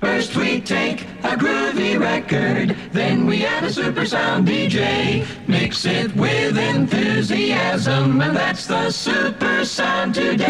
[0.00, 5.26] First we take a groovy record, then we add a super sound DJ.
[5.48, 10.46] Mix it with enthusiasm, and that's the super sound today.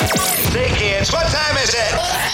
[0.53, 2.29] Hey kids, what time is it?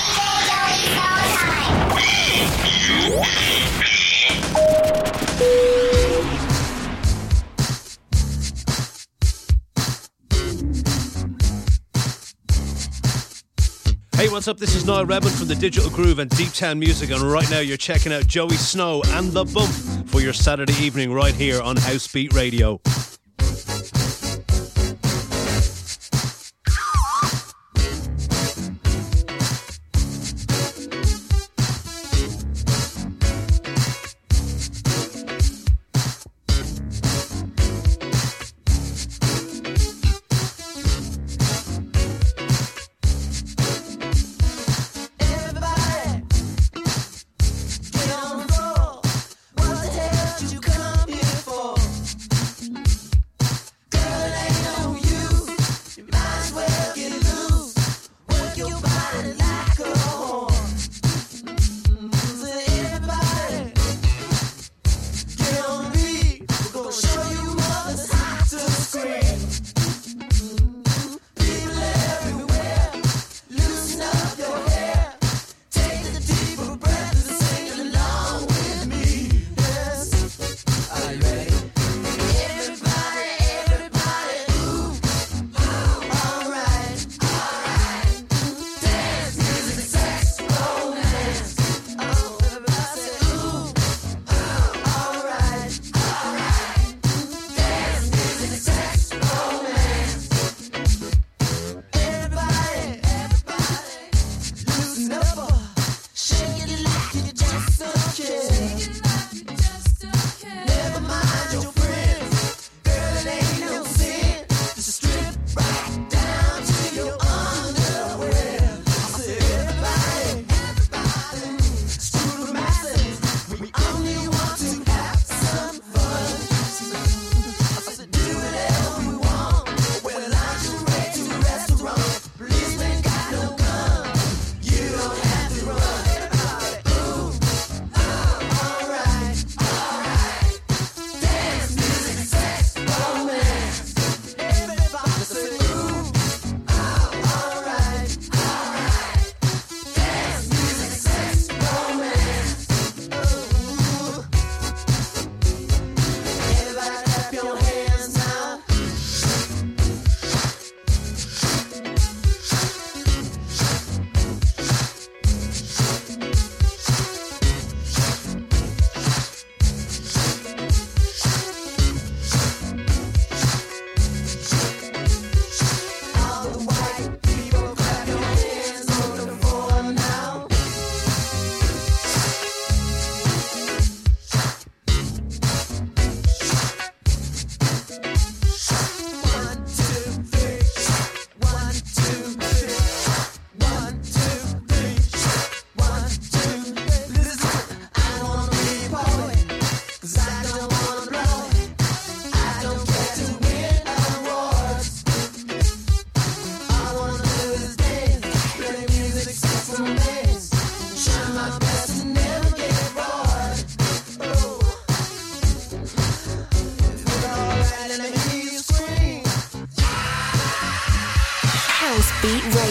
[14.25, 14.57] Hey, what's up?
[14.57, 17.59] This is Niall Redmond from the Digital Groove and Deep Town Music, and right now
[17.59, 19.71] you're checking out Joey Snow and The Bump
[20.09, 22.81] for your Saturday evening right here on House Beat Radio.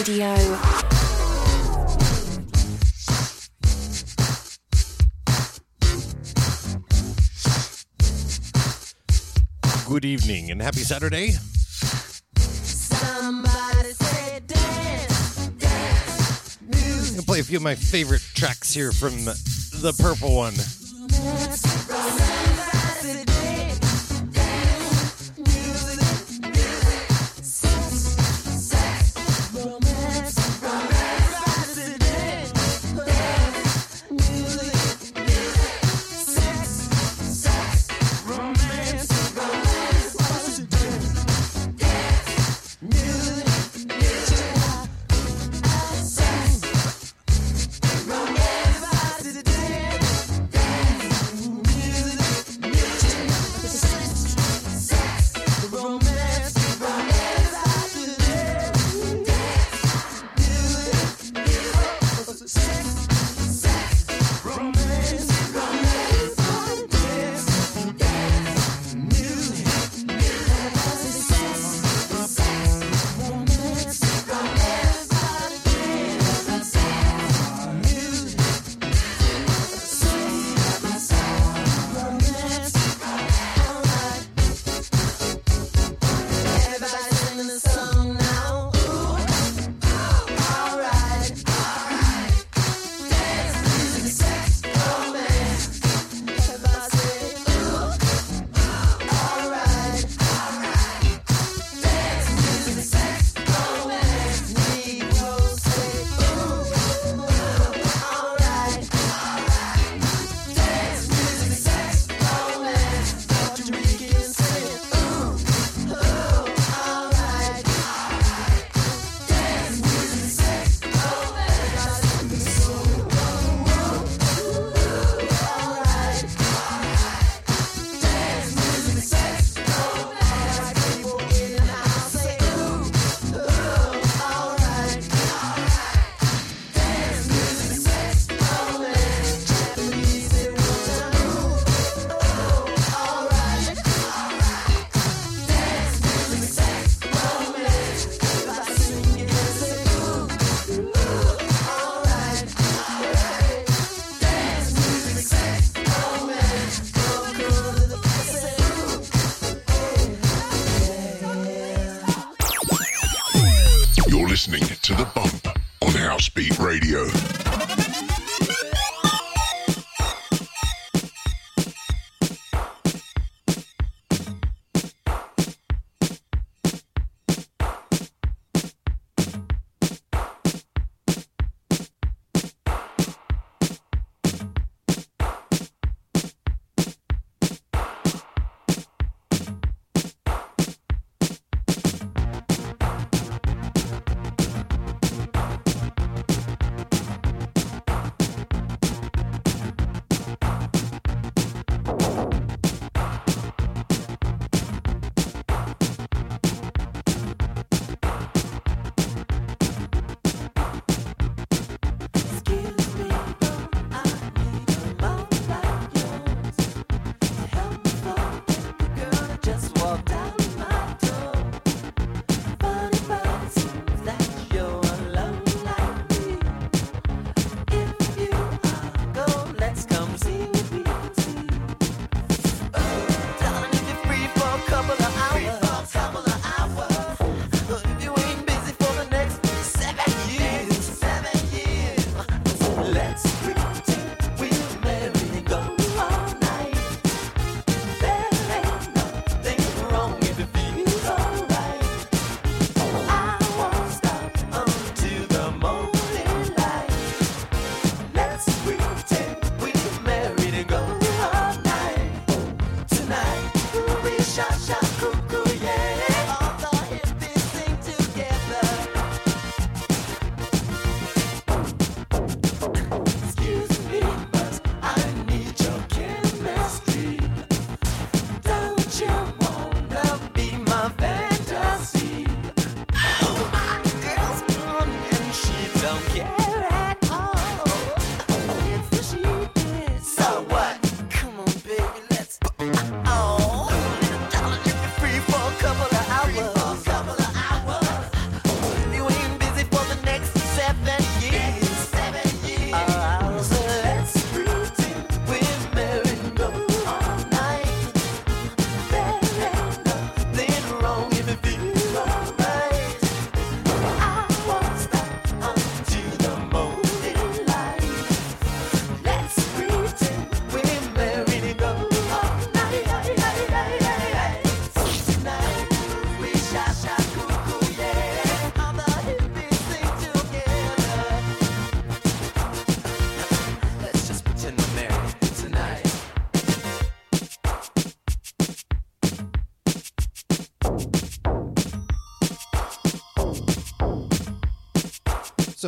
[0.06, 0.34] Radio.
[9.88, 11.30] Good evening and happy Saturday.
[13.16, 13.42] I'm
[17.10, 20.54] gonna play a few of my favorite tracks here from the Purple One.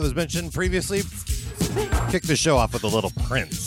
[0.07, 1.03] So, as mentioned previously,
[2.13, 3.66] kick the show off with a little Prince.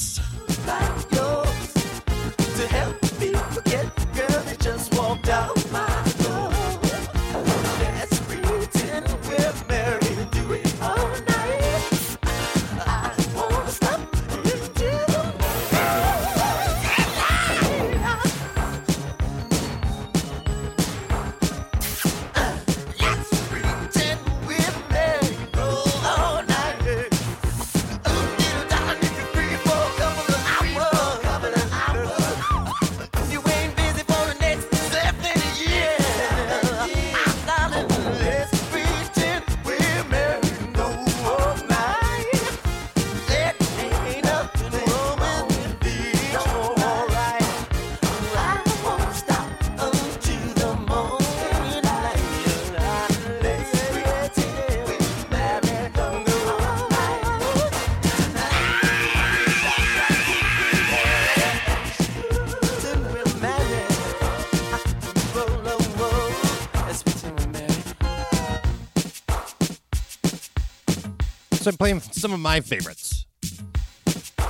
[72.20, 73.26] Some of my favorites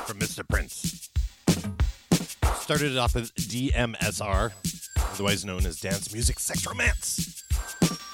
[0.08, 0.48] from Mr.
[0.48, 1.12] Prince.
[2.62, 4.52] Started it off with DMSR,
[5.14, 7.44] otherwise known as Dance Music Sex Romance.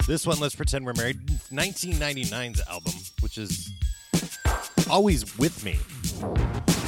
[0.06, 3.70] This one, Let's Pretend We're Married, 1999's album, which is
[4.90, 5.78] always with me.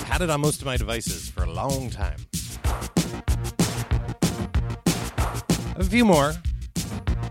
[0.05, 2.19] Had it on most of my devices for a long time.
[5.77, 6.35] A few more.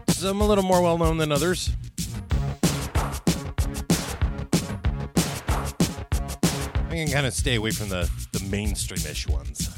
[0.07, 1.69] Some a little more well known than others.
[6.97, 9.69] Can kind of stay away from the, the mainstreamish ones.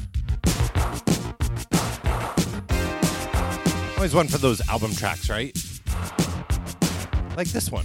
[3.98, 5.54] Always one for those album tracks, right?
[7.36, 7.84] Like this one.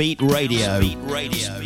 [0.00, 0.80] Beat Radio.
[0.80, 1.59] Beat Radio.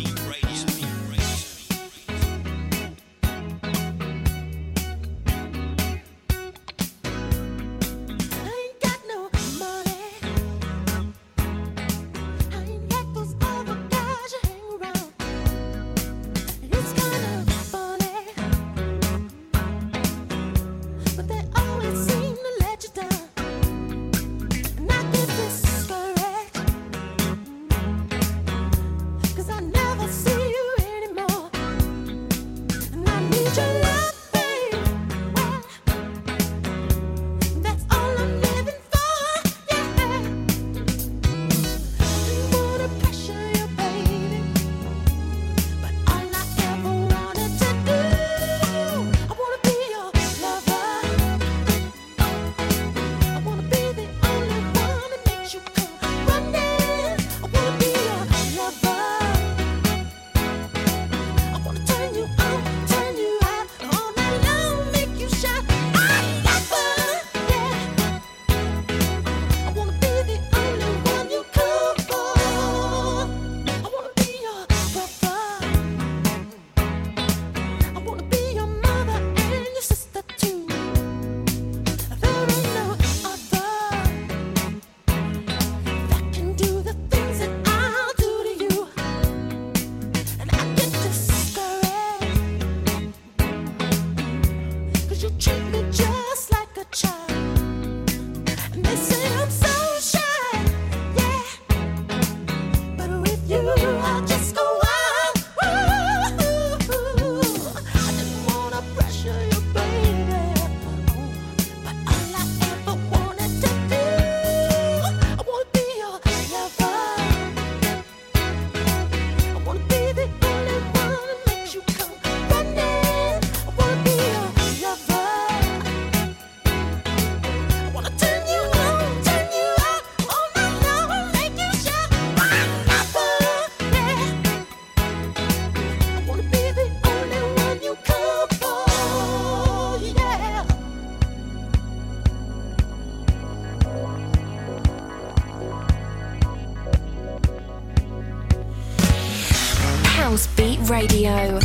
[151.05, 151.59] Radio.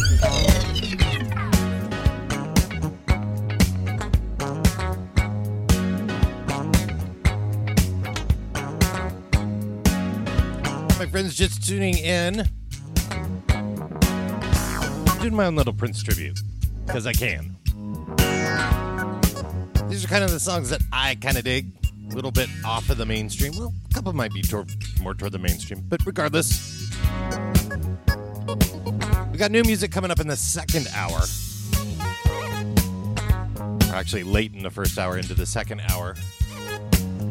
[10.98, 12.46] My friends just tuning in.
[15.20, 16.38] Doing my own little Prince tribute
[16.86, 17.56] because I can.
[19.88, 21.72] These are kind of the songs that I kind of dig.
[22.10, 23.56] A little bit off of the mainstream.
[23.56, 24.70] Well, a couple might be toward,
[25.00, 26.69] more toward the mainstream, but regardless,
[29.40, 31.18] got new music coming up in the second hour.
[33.94, 36.14] actually, late in the first hour into the second hour.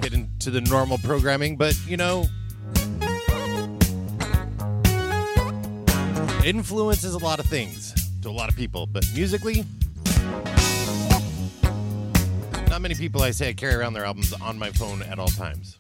[0.02, 2.26] Get into the normal programming, but you know,
[6.44, 7.94] influences a lot of things
[8.24, 9.64] to a lot of people, but musically,
[12.70, 15.28] not many people I say I carry around their albums on my phone at all
[15.28, 15.78] times.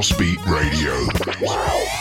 [0.00, 1.99] House Beat Radio.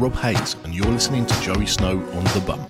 [0.00, 2.69] Rob Hayes, and you're listening to Joey Snow on The Bump.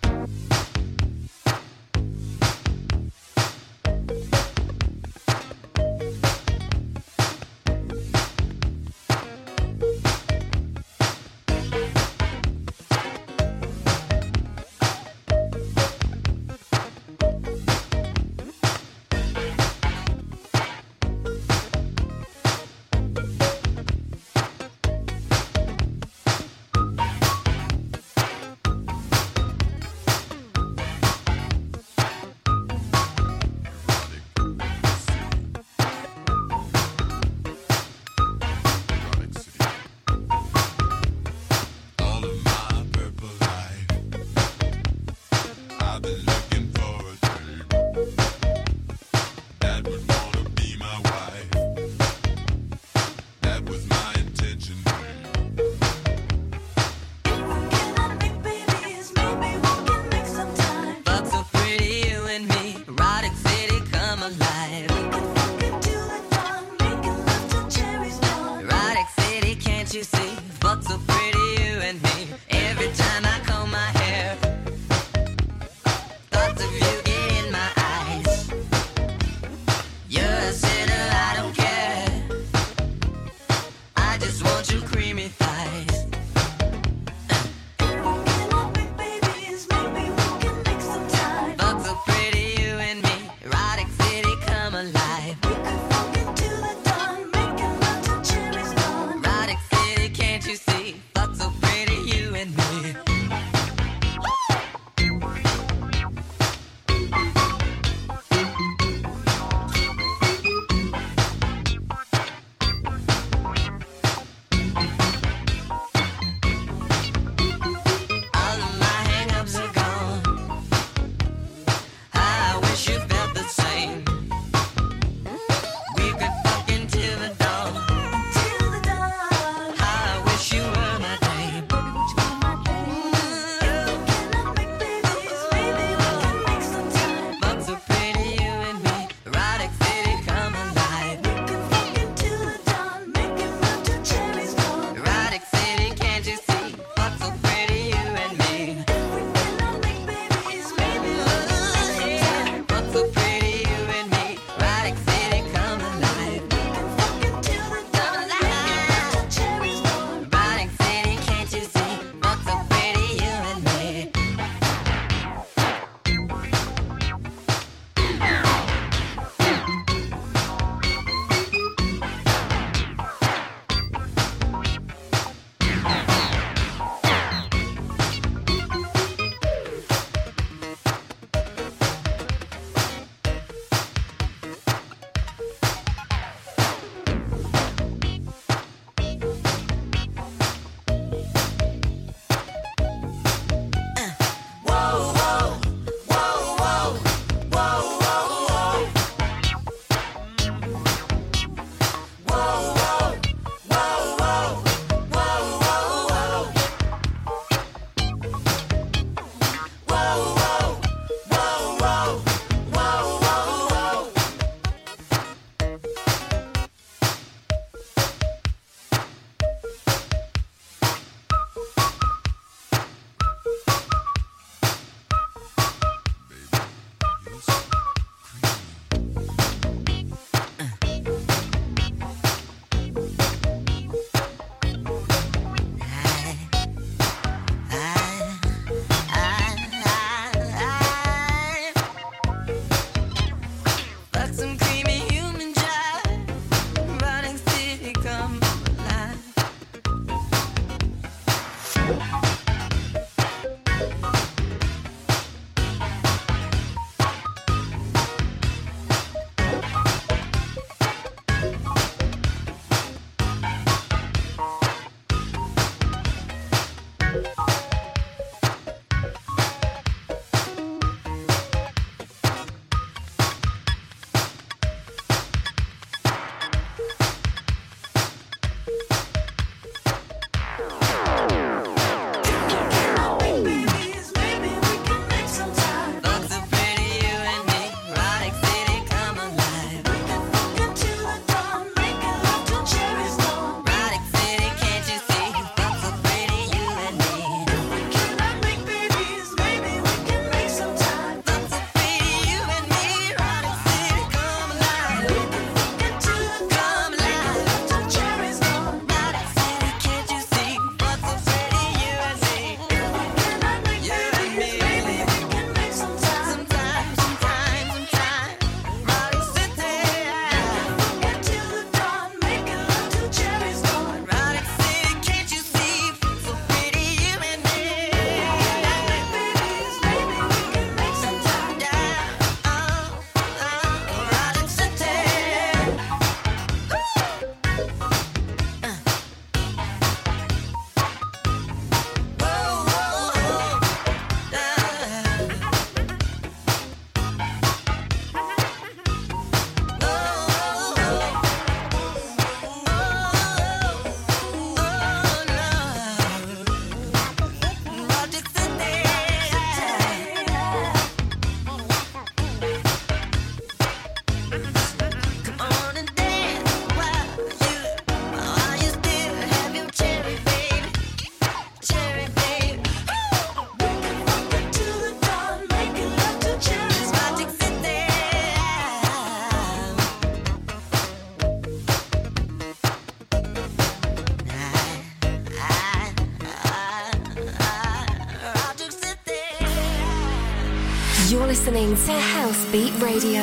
[391.30, 393.22] Listening to Housebeat Radio.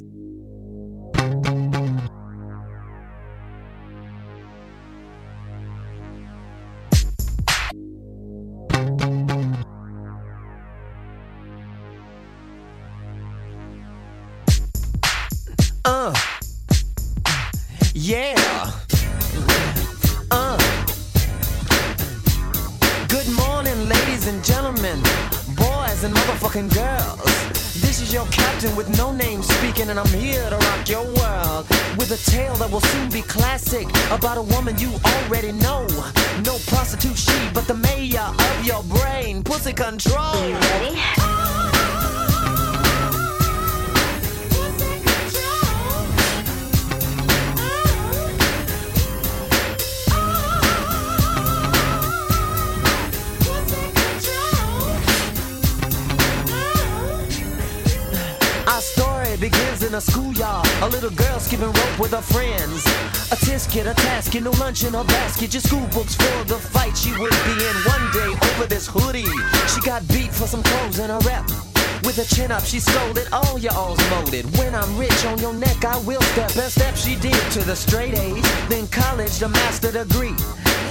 [39.69, 40.47] Pussy control.
[40.47, 40.99] You ready?
[58.67, 60.67] Our story begins in a schoolyard.
[60.81, 62.98] A little girl skipping rope with her friends.
[63.31, 65.51] A tisket, a task, tasket, no lunch in her basket.
[65.51, 69.29] Just school books for the fight she would be in one day over this hoodie.
[69.69, 71.45] She got beat for some clothes and a rep.
[72.03, 74.45] With a chin up, she scolded, all your all's molded.
[74.57, 76.55] When I'm rich on your neck, I will step.
[76.57, 78.41] And step she did to the straight A's.
[78.67, 80.33] Then college, the master degree.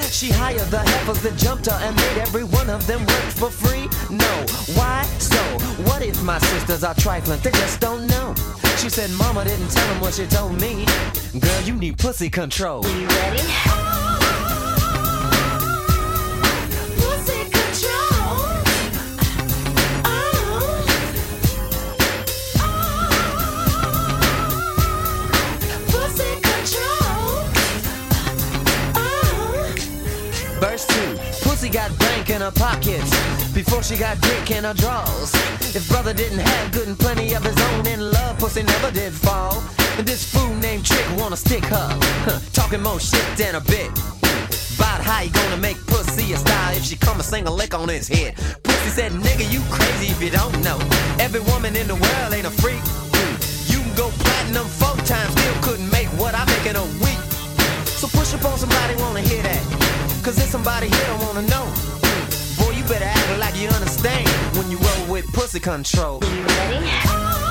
[0.08, 3.50] She hired the heifers that jumped her and made every one of them work for
[3.50, 3.88] free.
[4.10, 4.32] No,
[4.78, 5.02] why?
[5.18, 5.42] So,
[5.90, 7.40] what if my sisters are trifling?
[7.40, 8.34] They just don't know.
[8.78, 10.86] She said, Mama didn't tell him what she told me.
[11.40, 12.84] Girl, you need pussy control.
[12.86, 13.38] You ready?
[16.96, 18.62] Pussy control.
[25.88, 27.42] Pussy control.
[30.60, 35.34] Verse 2 Pussy got bank in her pockets before she got dick in her drawers.
[35.74, 39.12] If brother didn't have good and plenty of his own in love, pussy never did
[39.12, 39.64] fall.
[39.98, 41.88] And this fool named Trick wanna stick her,
[42.26, 43.90] huh, talking more shit than a bit.
[44.78, 47.74] About how you gonna make pussy a style if she come and sing a lick
[47.74, 48.36] on his head.
[48.62, 50.78] Pussy said, nigga, you crazy if you don't know.
[51.18, 52.82] Every woman in the world ain't a freak.
[53.66, 57.22] You can go platinum four times, still couldn't make what I make in a week.
[57.98, 59.62] So push up on somebody, wanna hear that.
[60.22, 62.07] Cause there's somebody here that wanna know.
[62.88, 66.20] Better act like you understand when you roll with pussy control.
[66.24, 67.47] You ready?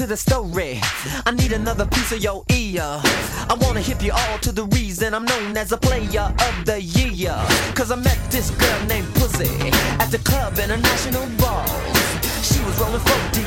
[0.00, 0.80] To the story,
[1.26, 2.80] I need another piece of your ear.
[2.80, 6.80] I wanna hip you all to the reason I'm known as a player of the
[6.80, 7.36] year.
[7.74, 9.52] Cause I met this girl named Pussy
[10.00, 11.68] at the club in a national ball.
[12.40, 13.42] She was rolling 40,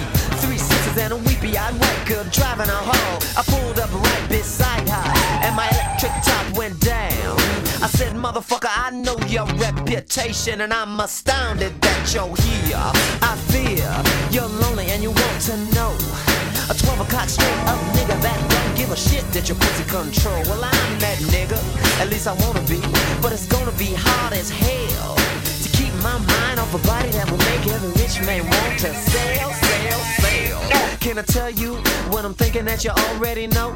[0.46, 3.20] three sisters and a weepy eyed white girl driving her home.
[3.36, 5.10] I pulled up right beside her,
[5.42, 7.36] and my electric top went down.
[7.82, 12.92] I said, motherfucker, I know your reputation, and I'm astounded that you're here.
[13.26, 13.89] I fear
[14.30, 16.33] you're lonely and you want to know.
[16.69, 20.41] A 12 o'clock straight up nigga that don't give a shit that your pussy control.
[20.47, 21.60] Well, I'm that nigga,
[21.99, 22.80] at least I wanna be,
[23.21, 25.15] but it's gonna be hard as hell
[25.63, 28.93] to keep my mind off a body that will make every rich man want to
[28.93, 30.97] sell, sell, sell.
[30.99, 31.76] Can I tell you
[32.10, 33.76] what I'm thinking that you already know?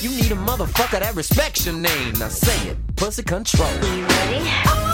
[0.00, 2.12] You need a motherfucker that respects your name.
[2.18, 3.72] Now say it, pussy control.
[3.96, 4.89] You ready?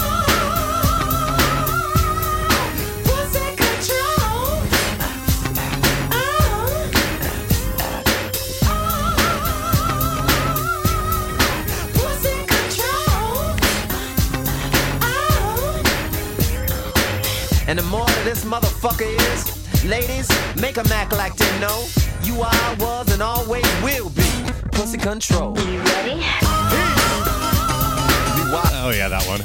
[17.67, 21.85] And the more of this motherfucker is, ladies, make them act like they know
[22.23, 24.23] you are, I was, and always will be.
[24.71, 25.57] Pussy control.
[25.59, 26.23] You ready?
[28.79, 29.39] Oh, yeah, that one.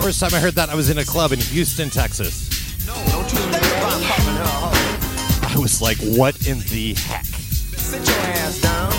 [0.00, 2.48] First time I heard that, I was in a club in Houston, Texas.
[2.86, 5.56] Don't you think about popping her.
[5.56, 7.24] I was like, what in the heck?
[7.24, 8.92] Sit your ass down.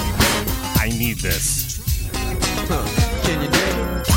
[0.76, 1.80] I need this.
[2.68, 4.14] Huh.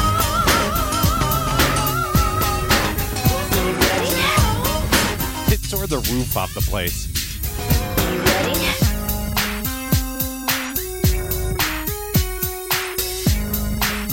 [5.77, 7.09] The roof off the place.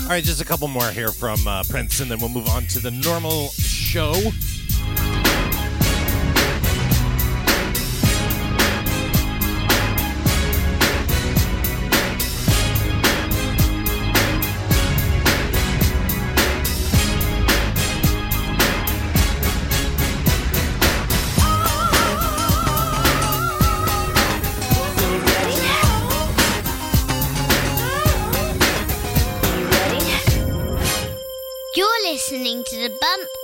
[0.04, 2.66] All right, just a couple more here from uh, Prince, and then we'll move on
[2.68, 4.14] to the normal show.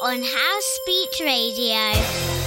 [0.03, 2.40] On House Beat Radio.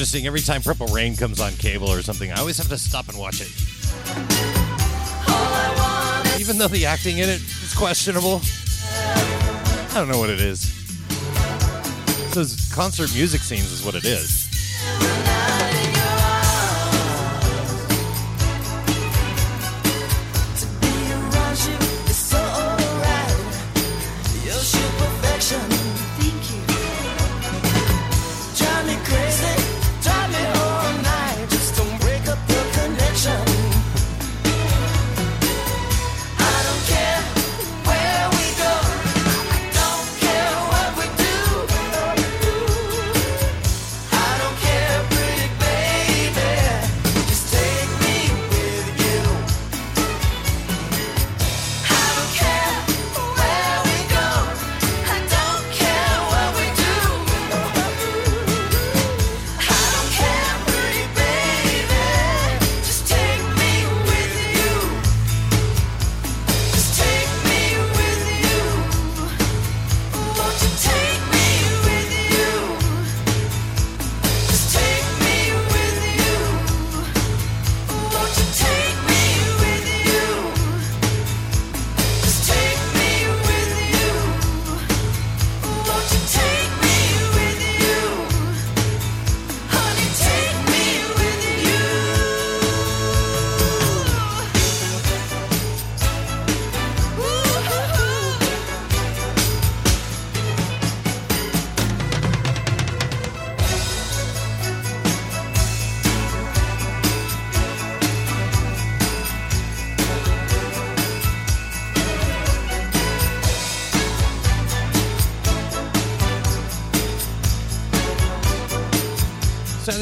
[0.00, 0.26] Interesting.
[0.26, 3.18] Every time Purple Rain comes on cable or something, I always have to stop and
[3.18, 3.50] watch it.
[6.40, 8.40] Even though the acting in it is questionable,
[8.94, 10.72] I don't know what it is.
[12.32, 14.39] Those concert music scenes is what it is.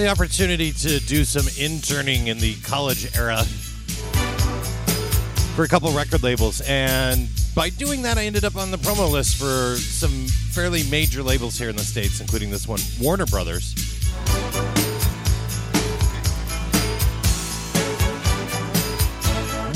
[0.08, 3.44] Opportunity to do some interning in the college era
[5.54, 9.10] for a couple record labels, and by doing that, I ended up on the promo
[9.10, 13.74] list for some fairly major labels here in the states, including this one, Warner Brothers.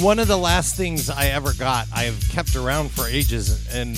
[0.01, 3.97] One of the last things I ever got, I have kept around for ages, and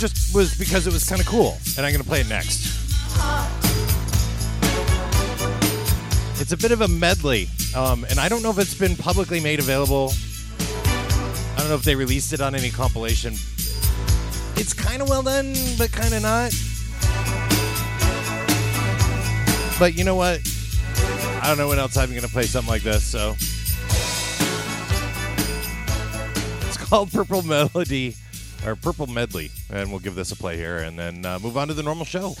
[0.00, 2.67] just was because it was kind of cool, and I'm going to play it next.
[6.50, 7.46] It's a bit of a medley,
[7.76, 10.14] um, and I don't know if it's been publicly made available.
[10.58, 13.34] I don't know if they released it on any compilation.
[14.56, 16.52] It's kind of well done, but kind of not.
[19.78, 20.40] But you know what?
[21.42, 23.34] I don't know when else I'm going to play something like this, so.
[26.66, 28.16] It's called Purple Melody,
[28.64, 31.68] or Purple Medley, and we'll give this a play here and then uh, move on
[31.68, 32.36] to the normal show.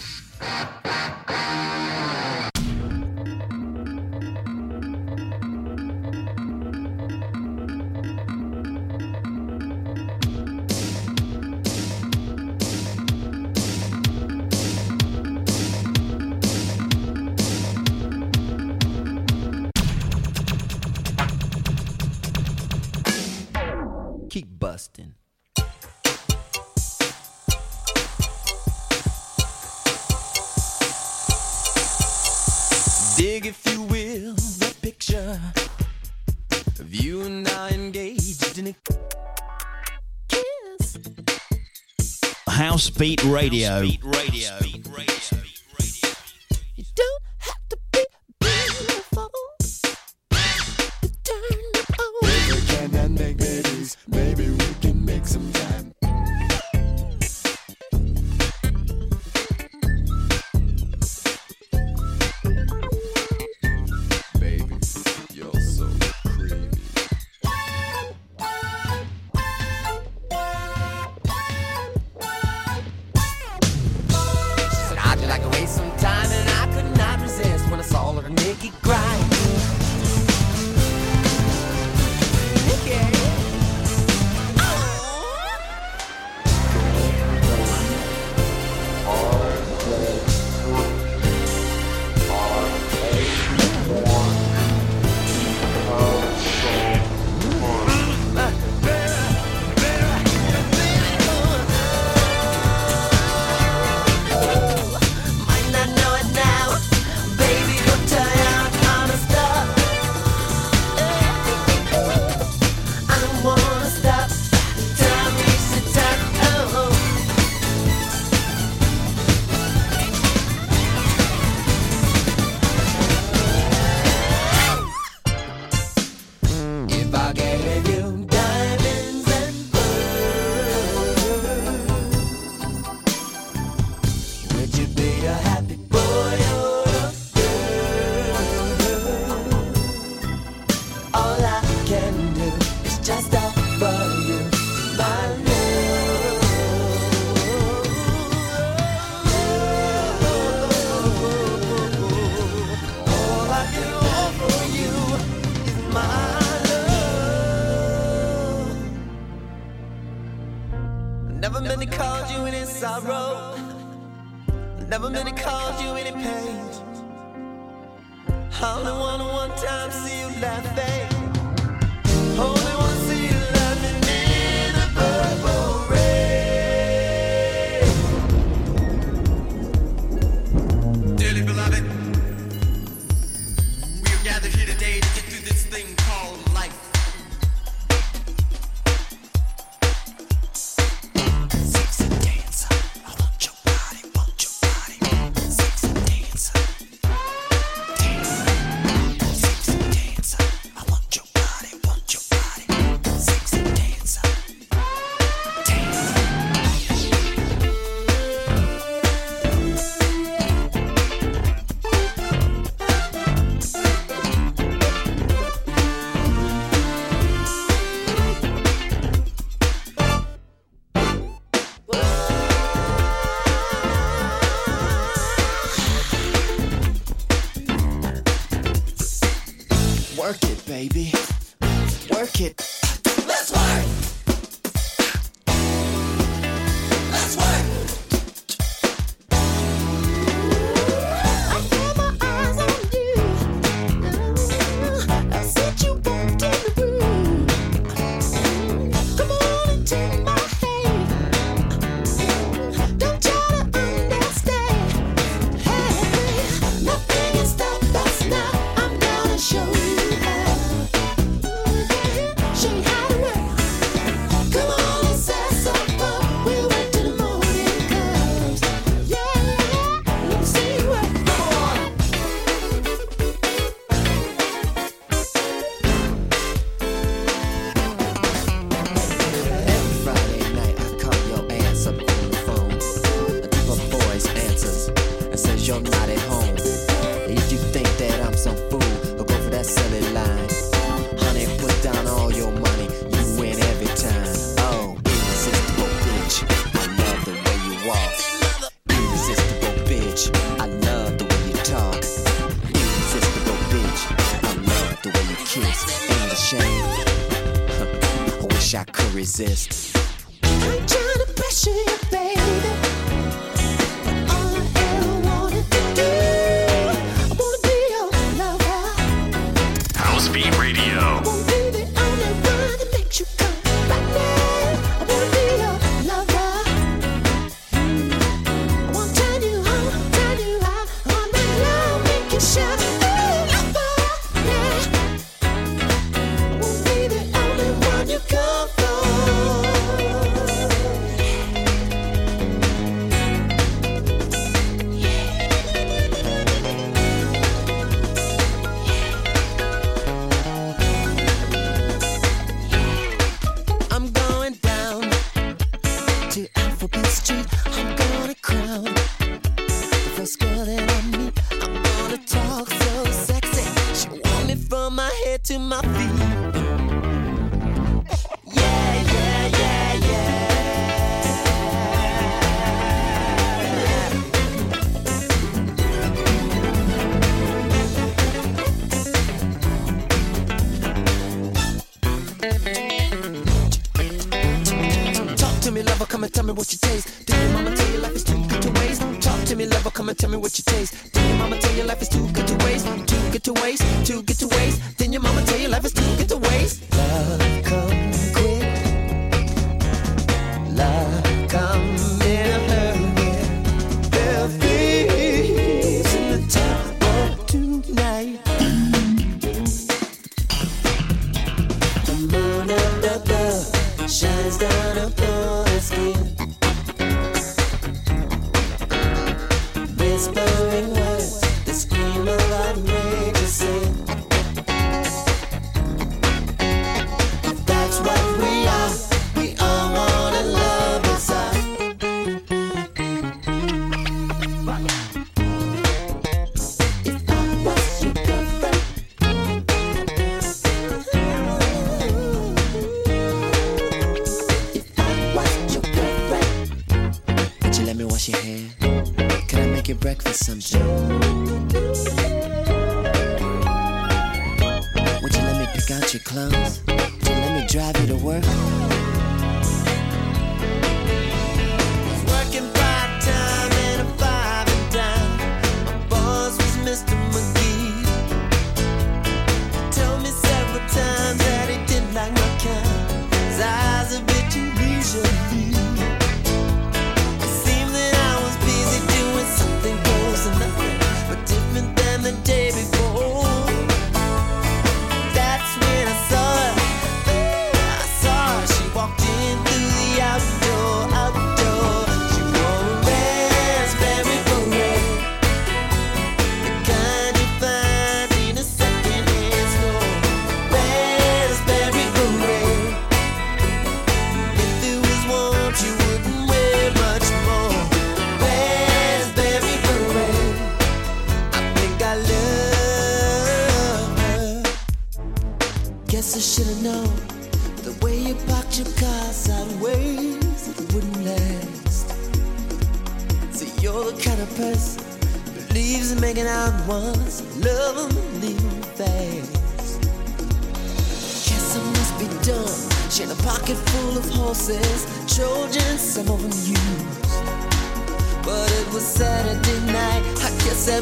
[42.98, 43.78] Beat Radio.
[43.80, 44.67] You don't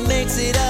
[0.06, 0.65] makes it alright.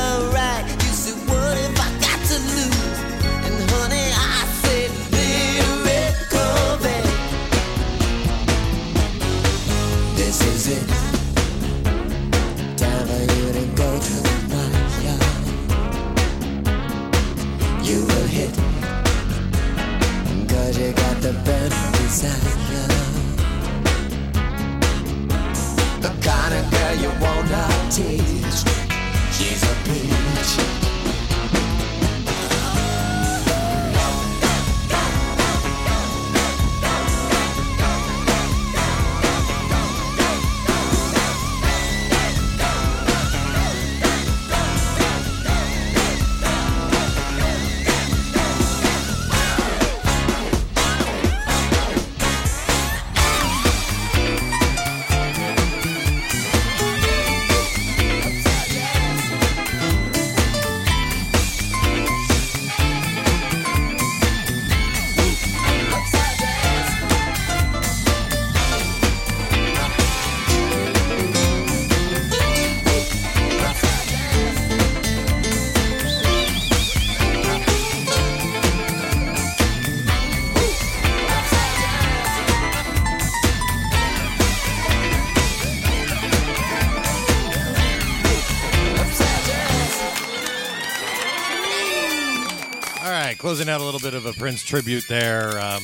[93.67, 95.83] Right, out a little bit of a Prince tribute there um,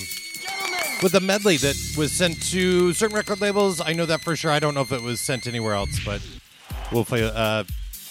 [1.03, 3.81] with a medley that was sent to certain record labels.
[3.81, 4.51] I know that for sure.
[4.51, 6.21] I don't know if it was sent anywhere else, but
[6.93, 7.25] we'll play.
[7.25, 7.65] Uh,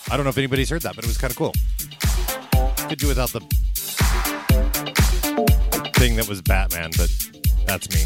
[0.09, 1.53] I don't know if anybody's heard that, but it was kind of cool.
[2.89, 3.39] Could do without the
[5.95, 7.09] thing that was Batman, but
[7.65, 8.01] that's me.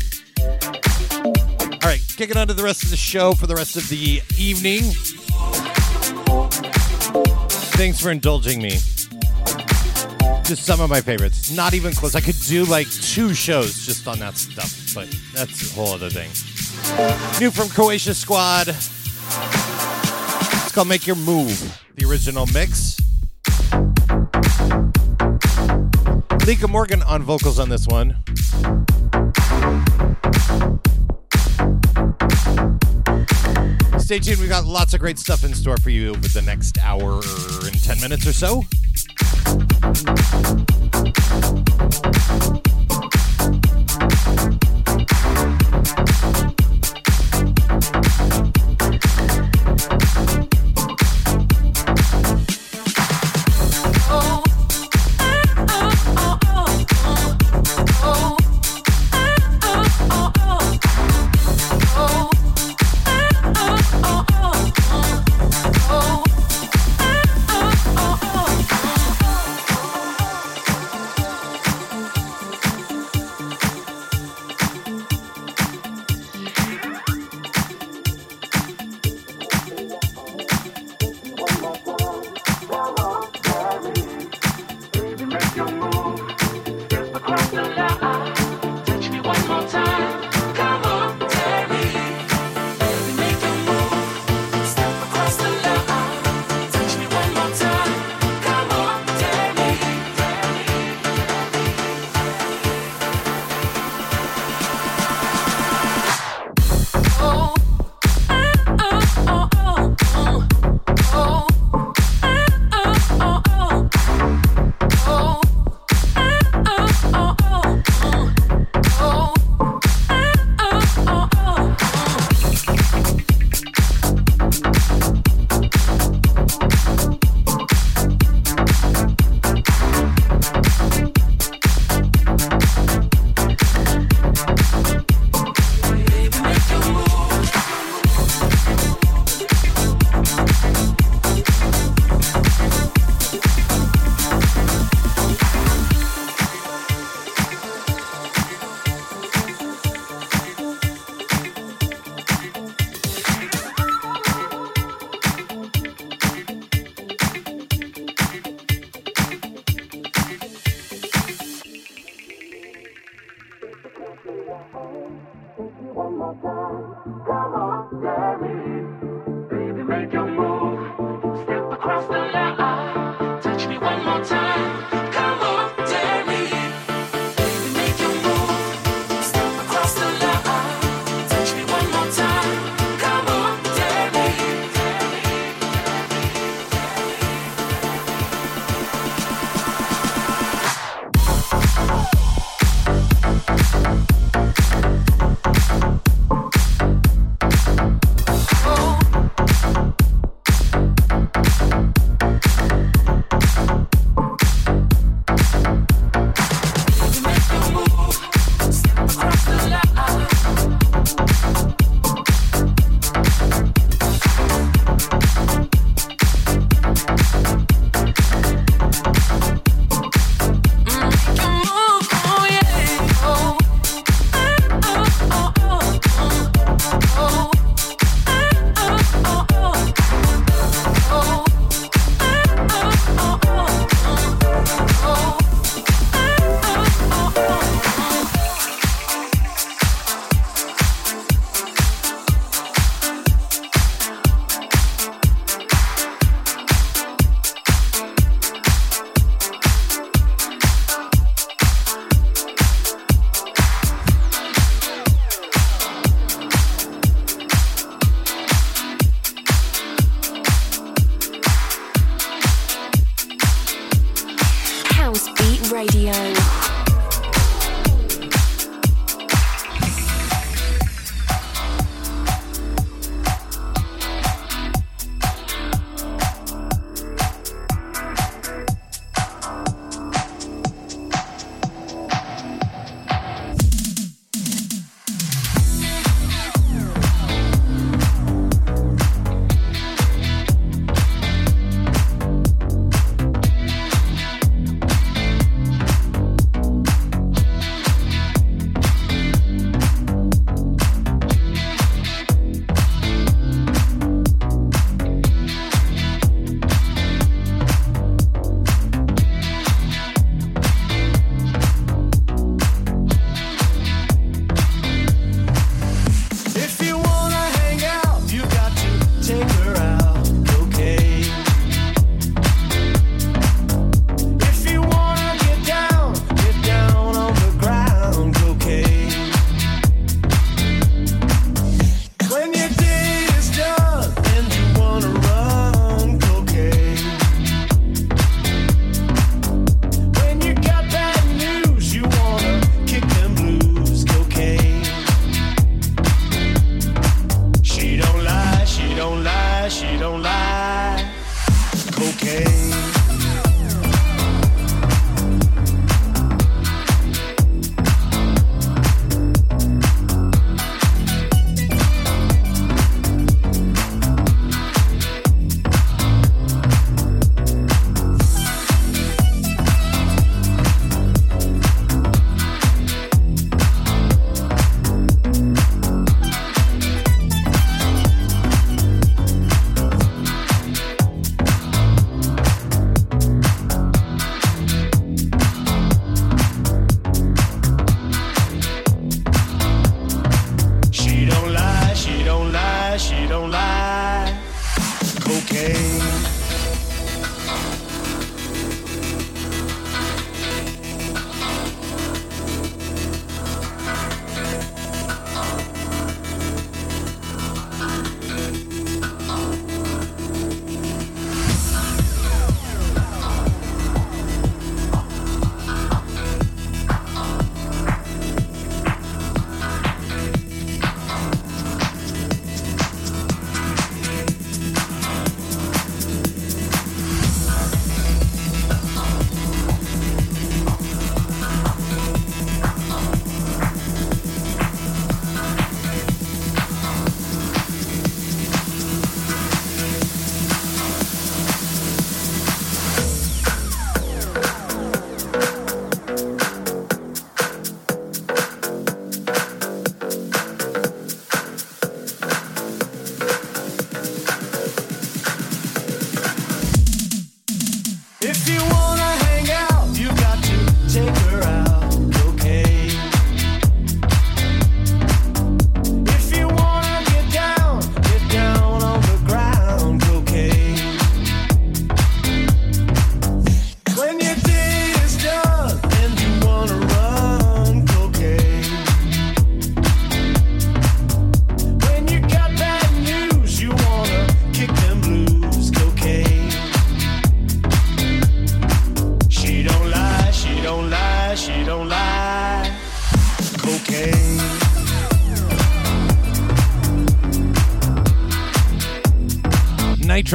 [1.74, 4.22] All right, kicking on to the rest of the show for the rest of the
[4.38, 4.84] evening.
[7.78, 8.78] Thanks for indulging me.
[10.46, 11.50] Just some of my favorites.
[11.50, 12.14] Not even close.
[12.14, 16.12] I could do like two shows just on that stuff, but that's a whole other
[16.12, 16.30] thing.
[17.40, 18.68] New from Croatia Squad.
[18.68, 22.96] It's called Make Your Move, the original mix.
[26.46, 28.16] Lika Morgan on vocals on this one.
[33.98, 34.40] Stay tuned.
[34.40, 37.20] We've got lots of great stuff in store for you over the next hour
[37.64, 38.62] and 10 minutes or so.
[39.86, 39.92] あ
[42.56, 42.65] っ。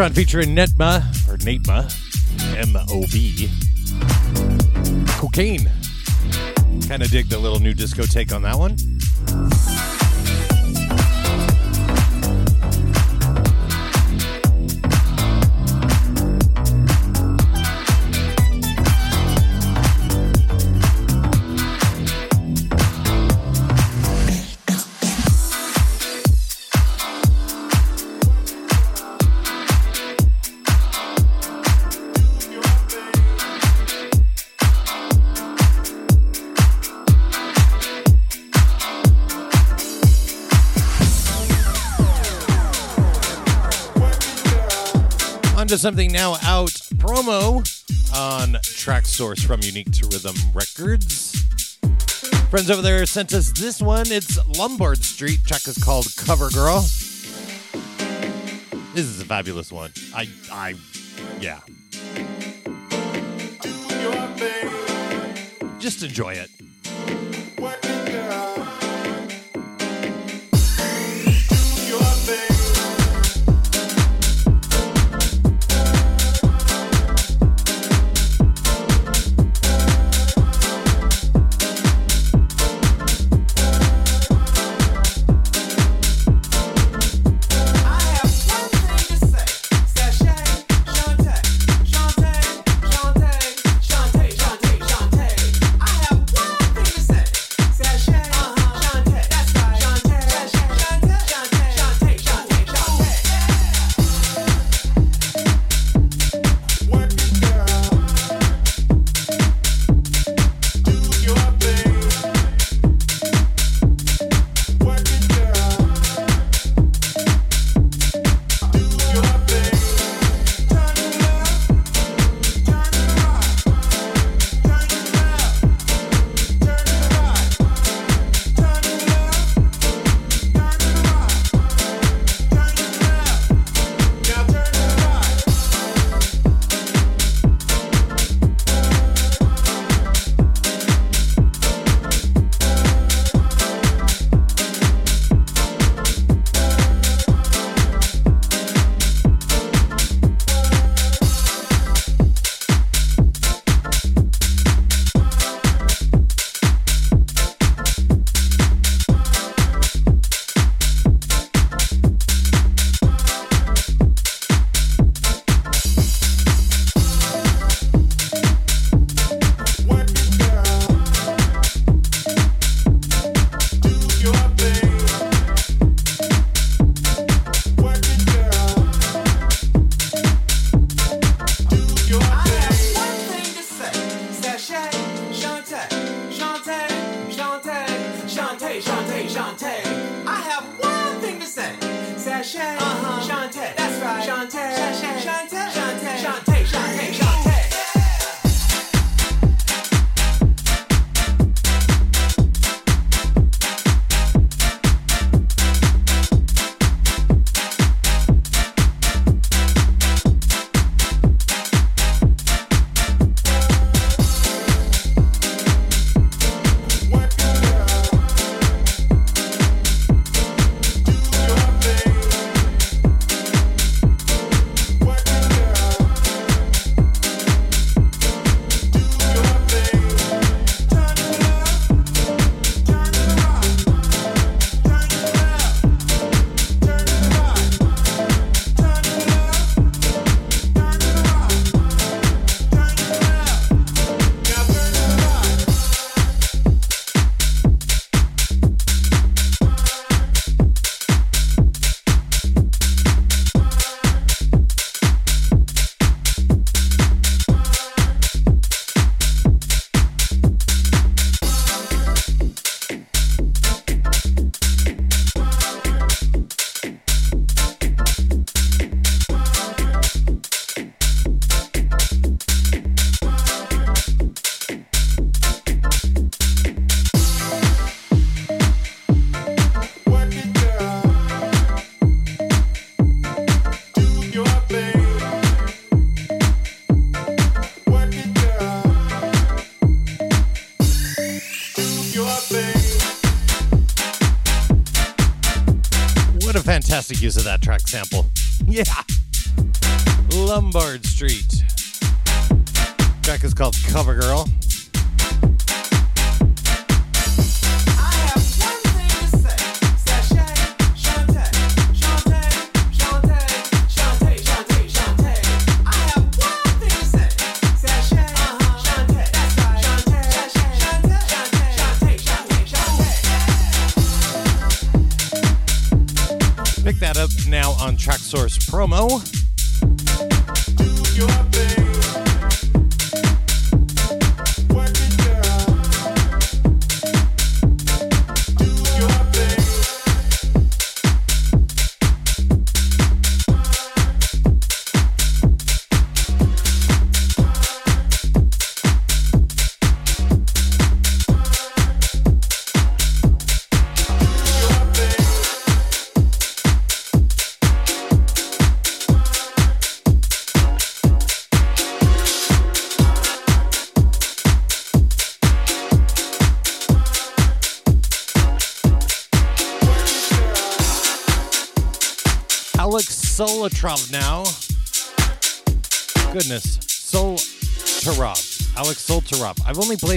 [0.01, 1.84] Matron featuring Netma, or Natma,
[2.57, 3.51] M O B.
[5.18, 5.70] Cocaine.
[6.88, 8.78] Kind of dig the little new disco take on that one.
[45.81, 47.57] Something now out promo
[48.14, 51.43] on Traxsource from Unique to Rhythm Records.
[52.51, 54.05] Friends over there sent us this one.
[54.09, 55.39] It's Lombard Street.
[55.47, 56.83] Track is called Cover Girl.
[58.93, 59.91] This is a fabulous one.
[60.14, 60.74] I, I,
[61.41, 61.61] yeah.
[65.78, 66.51] Just enjoy it.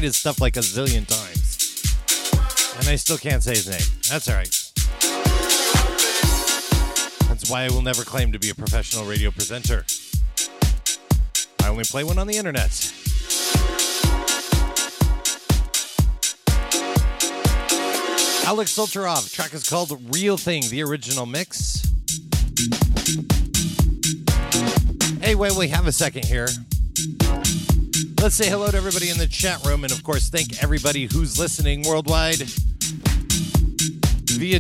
[0.04, 2.78] Played his stuff like a zillion times.
[2.78, 3.80] And I still can't say his name.
[4.10, 4.54] That's all right.
[7.30, 9.86] That's why I will never claim to be a professional radio presenter.
[11.64, 12.70] I only play one on the internet.
[18.45, 19.34] Alex Soltarov.
[19.34, 21.82] Track is called Real Thing, the original mix.
[25.22, 26.49] Hey, wait, we have a second here.
[28.24, 31.38] Let's say hello to everybody in the chat room, and of course, thank everybody who's
[31.38, 32.45] listening worldwide via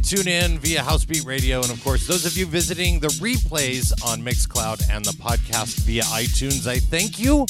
[0.01, 4.89] TuneIn, via Housebeat Radio, and of course, those of you visiting the replays on Mixcloud
[4.91, 6.67] and the podcast via iTunes.
[6.67, 7.45] I thank you.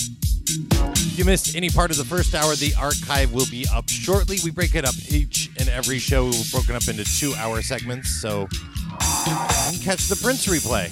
[0.45, 4.37] If you missed any part of the first hour, the archive will be up shortly.
[4.43, 8.47] We break it up each and every show, broken up into two hour segments, so
[8.51, 8.59] you
[9.31, 10.91] can catch the Prince replay.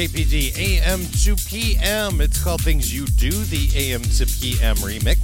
[0.00, 2.22] KPD AM to PM.
[2.22, 5.19] It's called Things You Do, the AM to PM remix.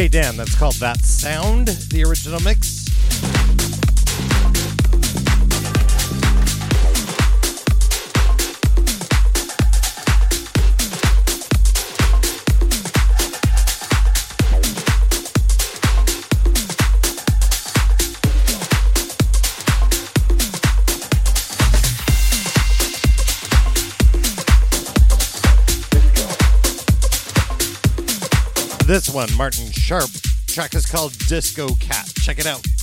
[0.00, 2.80] DJ Dan, that's called That Sound, the original mix.
[28.86, 29.59] This one, Martin.
[30.54, 32.12] Track is called Disco Cat.
[32.16, 32.79] Check it out.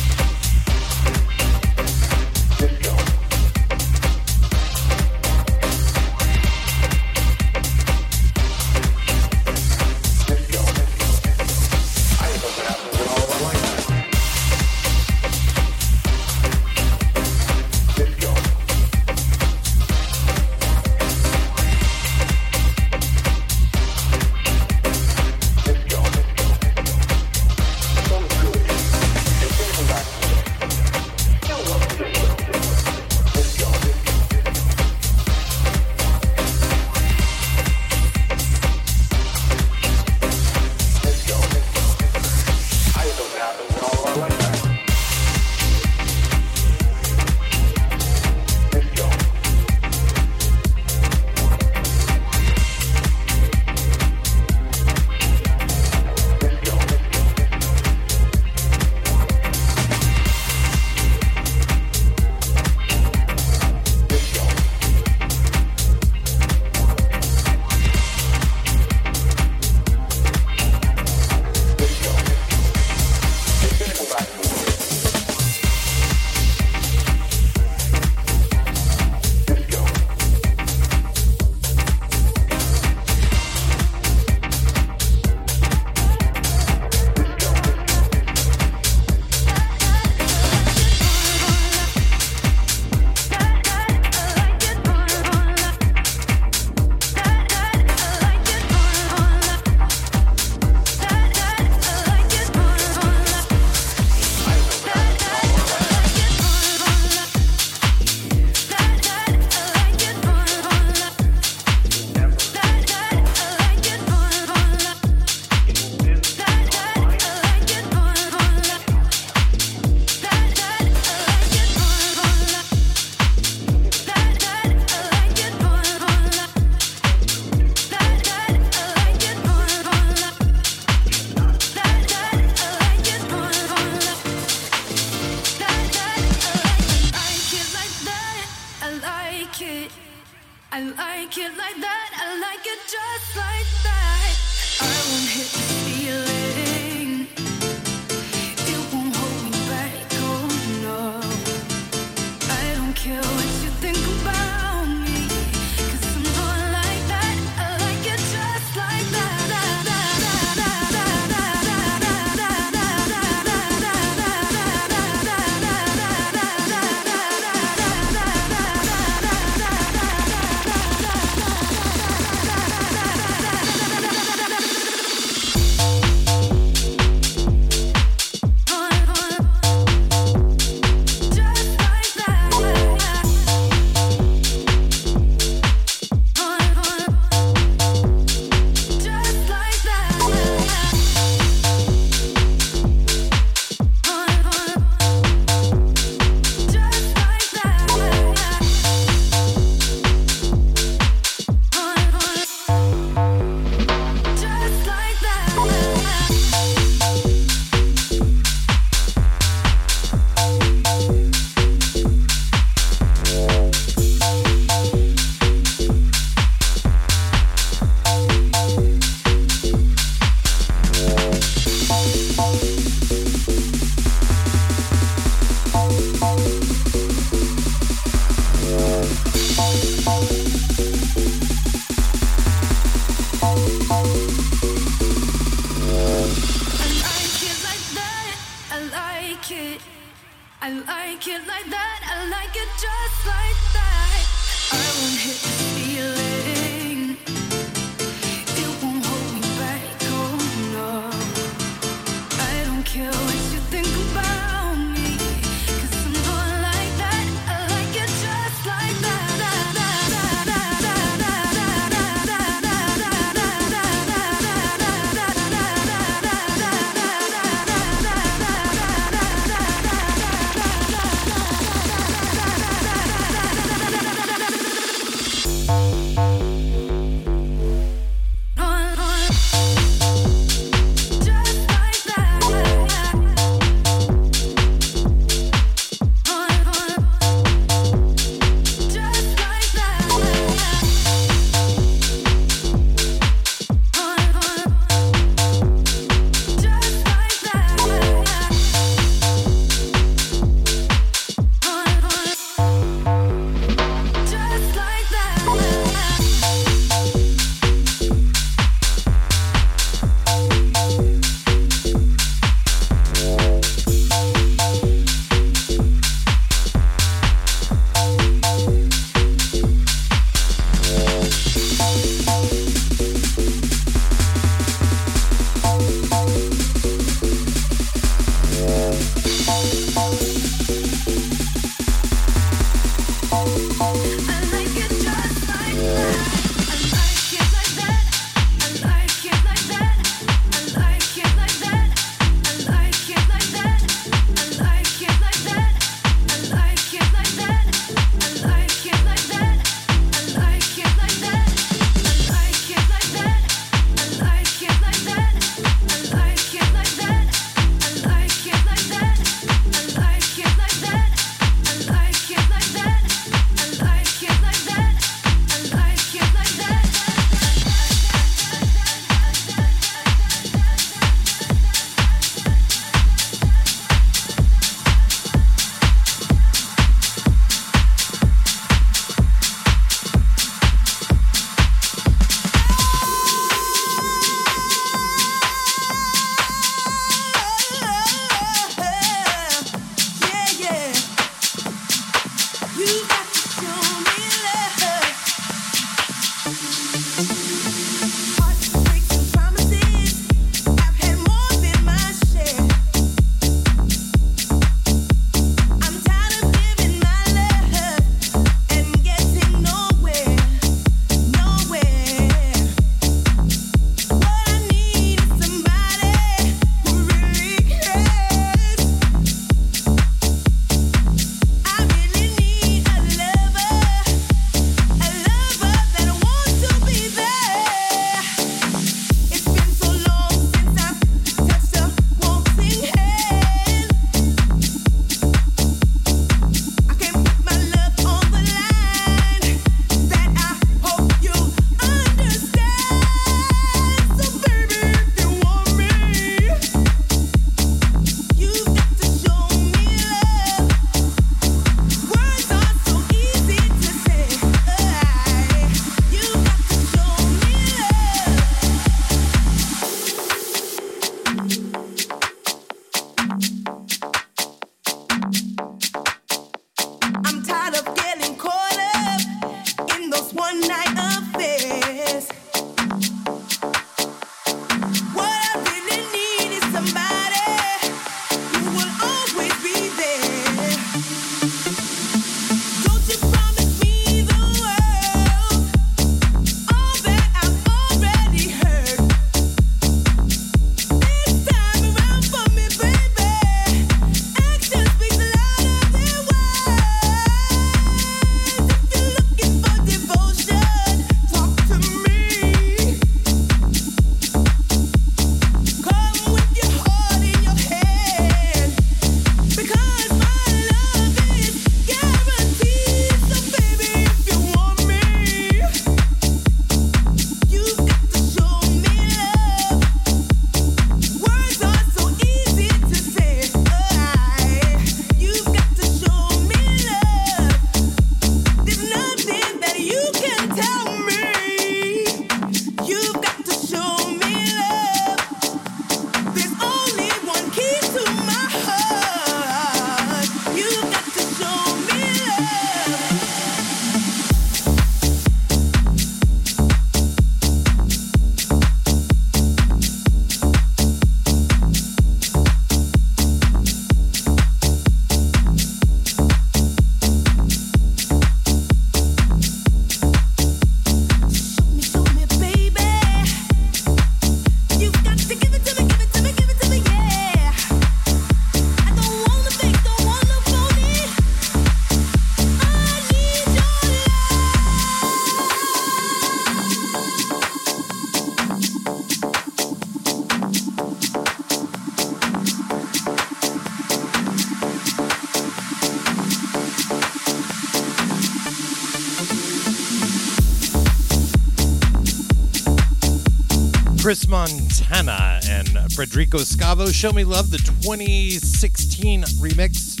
[594.88, 596.94] Montana and Frederico Scavo.
[596.94, 600.00] Show Me Love, the 2016 remix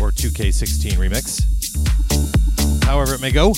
[0.00, 1.44] or 2K16 remix.
[2.84, 3.54] However, it may go.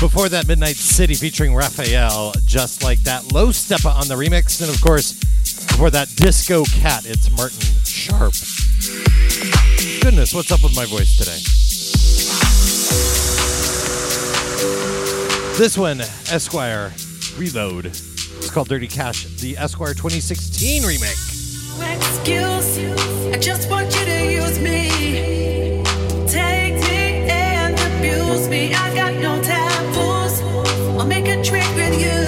[0.00, 3.32] Before that, Midnight City featuring Raphael, just like that.
[3.32, 4.60] Low Steppa on the remix.
[4.60, 5.14] And of course,
[5.78, 8.34] for that, Disco Cat, it's Martin Sharp.
[10.02, 11.40] Goodness, what's up with my voice today?
[15.56, 16.92] This one, Esquire
[17.38, 17.86] Reload.
[17.86, 21.16] It's called Dirty Cash, the Esquire 2016 remake.
[21.96, 22.78] excuse.
[23.34, 25.82] I just want you to use me.
[26.26, 26.59] Take
[31.98, 32.19] you.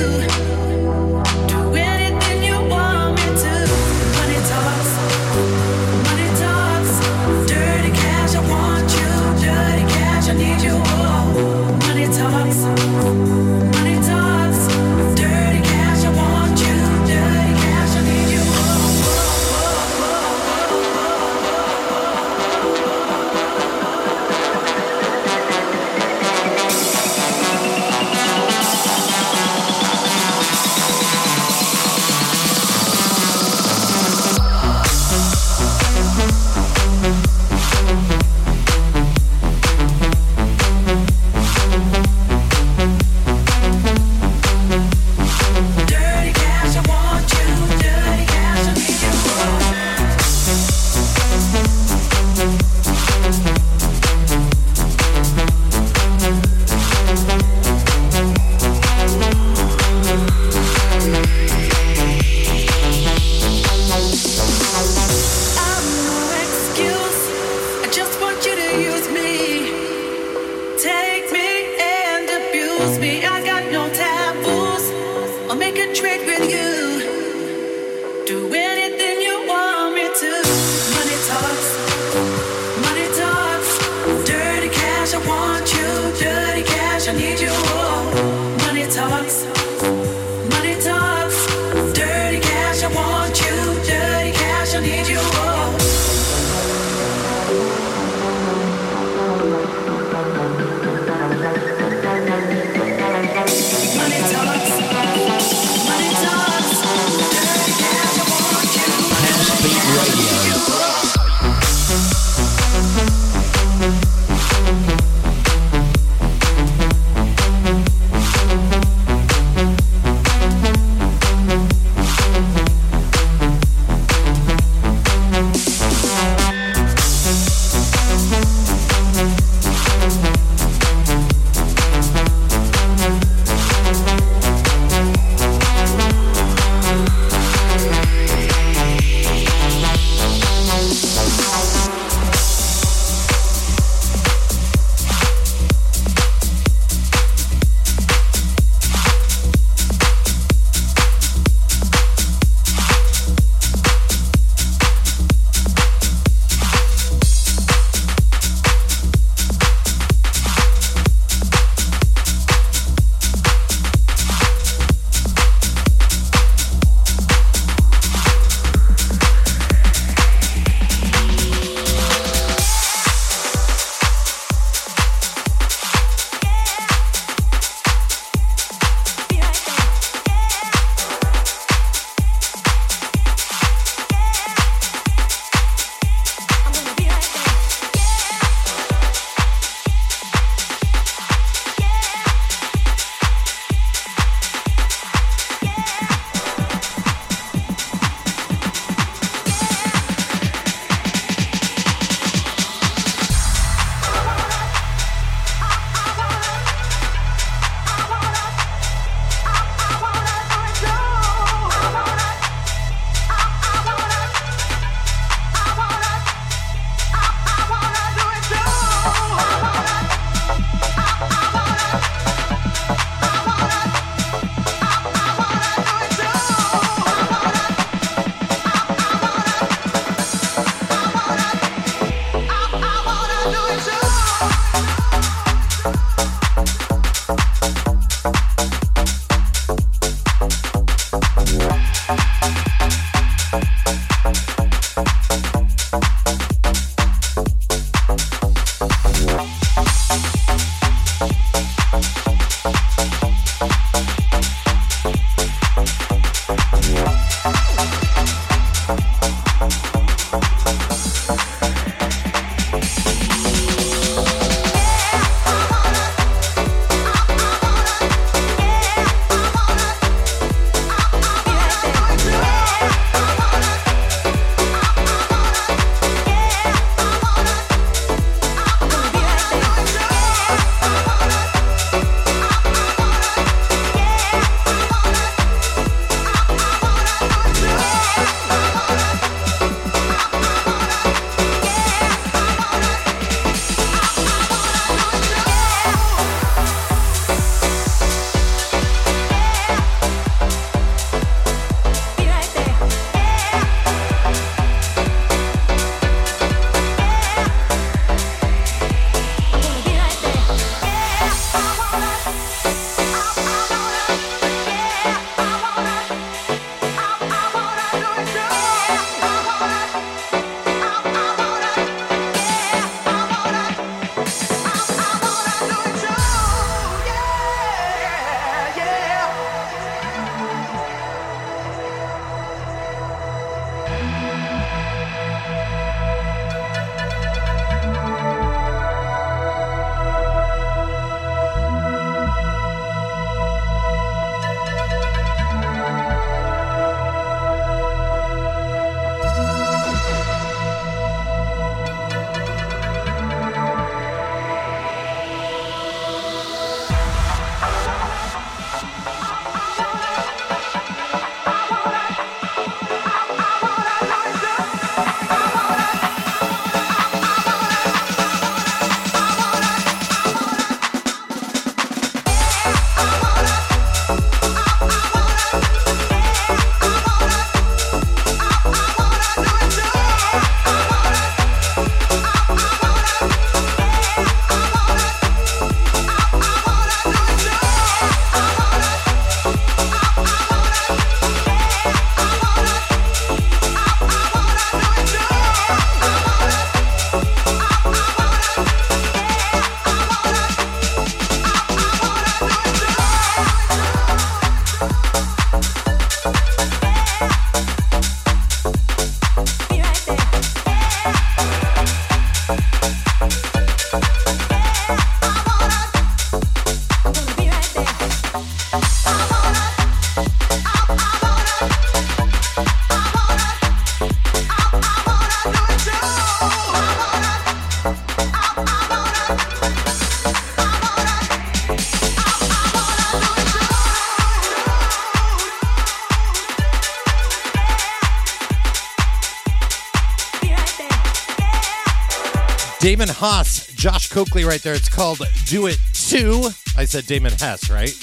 [442.92, 444.74] Damon Haas, Josh Coakley right there.
[444.74, 446.50] It's called Do It Too.
[446.76, 447.94] I said Damon Hess, right?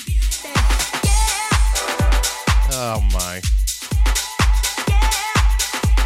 [2.72, 3.40] Oh my.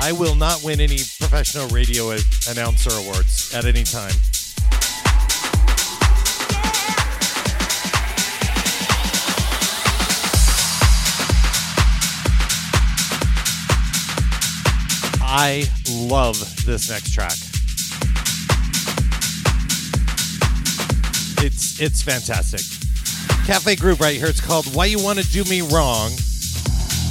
[0.02, 2.10] I will not win any professional radio
[2.50, 4.12] announcer awards at any time.
[15.22, 17.38] I love this next track.
[21.80, 22.62] It's fantastic.
[23.46, 24.28] Cafe Groove right here.
[24.28, 26.12] It's called Why You Want to Do Me Wrong.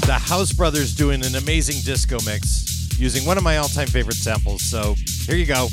[0.06, 4.62] The House Brothers doing an amazing disco mix using one of my all-time favorite samples.
[4.62, 4.94] So
[5.26, 5.68] here you go.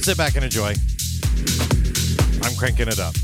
[0.00, 0.74] Sit back and enjoy.
[2.42, 3.14] I'm cranking it up.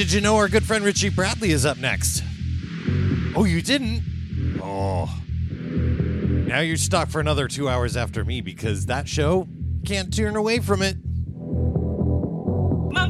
[0.00, 2.22] Did you know our good friend Richie Bradley is up next?
[3.36, 4.02] Oh, you didn't?
[4.62, 5.14] Oh.
[5.60, 9.46] Now you're stuck for another two hours after me because that show
[9.84, 10.96] can't turn away from it.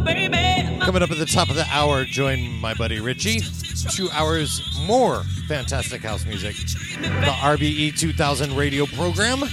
[0.05, 3.39] Baby, Coming up at the top of the hour, join my buddy Richie.
[3.91, 6.57] Two hours more fantastic house music.
[6.57, 9.45] The RBE 2000 radio program.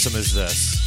[0.00, 0.79] Awesome is this?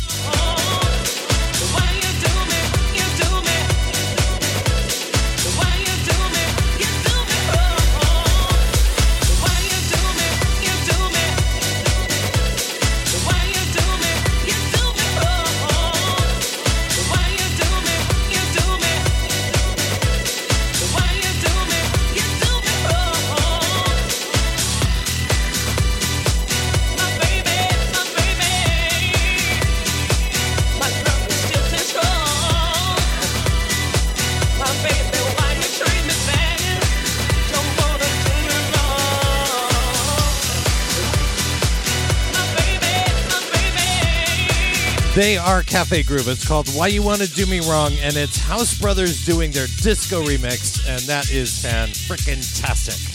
[45.24, 46.28] They are Cafe Groove.
[46.28, 49.68] It's called Why You Want to Do Me Wrong, and it's House Brothers doing their
[49.68, 53.12] disco remix, and that is fan frickin' tastic.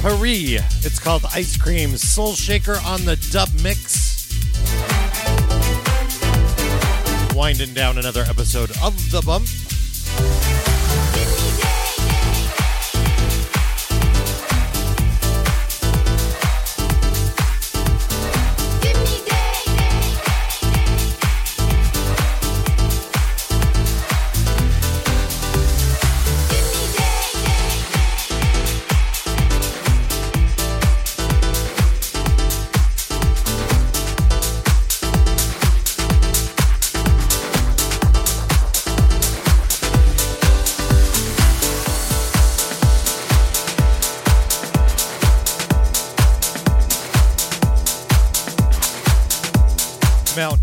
[0.00, 0.86] Paris.
[0.86, 4.28] It's called Ice Cream Soul Shaker on the dub mix.
[7.34, 9.46] Winding down another episode of The Bump.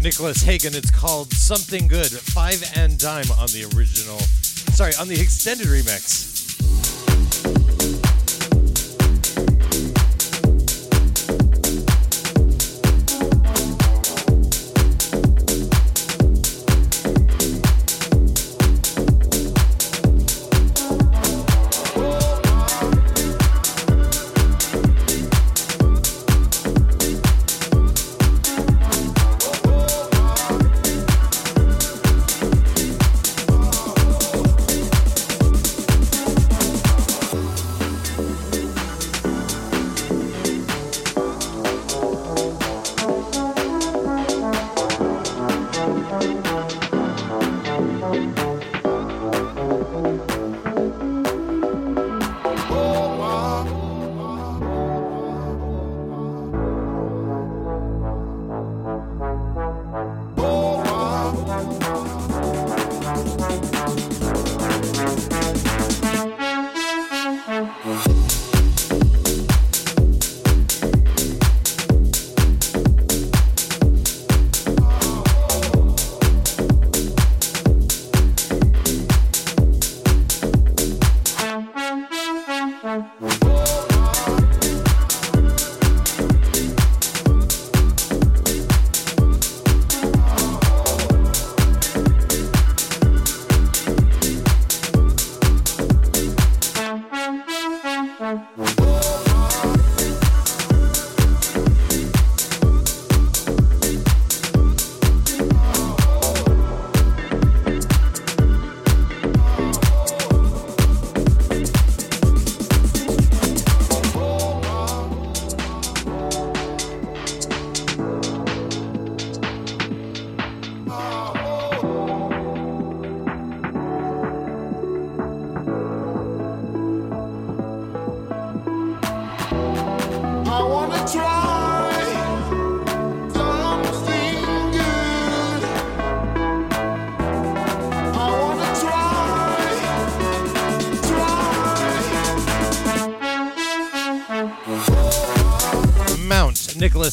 [0.02, 0.76] Nicholas Hagen.
[0.76, 2.12] It's called Something Good.
[2.12, 4.20] Five and dime on the original.
[4.76, 6.35] Sorry, on the extended remix.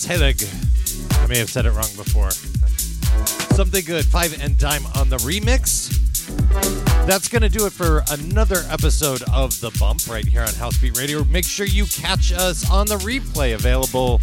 [0.08, 1.22] Nicholas Hedig.
[1.22, 2.30] I may have said it wrong before.
[3.54, 4.04] Something good.
[4.04, 5.90] Five and dime on the remix.
[7.06, 10.96] That's going to do it for another episode of The Bump right here on Housebeat
[10.96, 11.24] Radio.
[11.24, 14.18] Make sure you catch us on the replay available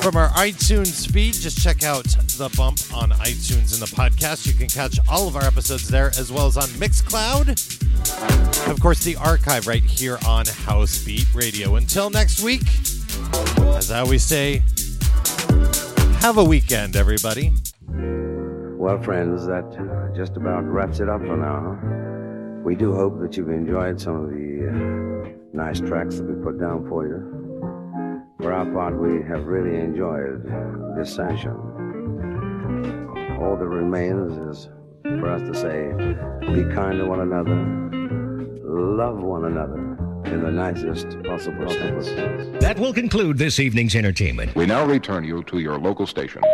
[0.00, 1.34] from our iTunes feed.
[1.34, 4.46] Just check out The Bump on iTunes in the podcast.
[4.46, 7.48] You can catch all of our episodes there as well as on Mixcloud.
[8.70, 11.76] Of course, the archive right here on Housebeat Radio.
[11.76, 12.62] Until next week,
[13.76, 14.62] as I always say,
[16.22, 17.50] have a weekend, everybody.
[17.88, 22.62] Well, friends, that just about wraps it up for now.
[22.64, 26.60] We do hope that you've enjoyed some of the uh, nice tracks that we put
[26.60, 27.18] down for you.
[28.40, 30.44] For our part, we have really enjoyed
[30.96, 31.56] this session.
[33.40, 34.68] All that remains is
[35.02, 35.90] for us to say,
[36.54, 37.56] be kind to one another,
[38.62, 39.91] love one another
[40.26, 42.08] in the nicest possible sense.
[42.60, 44.54] That will conclude this evening's entertainment.
[44.54, 46.44] We now return you to your local stations.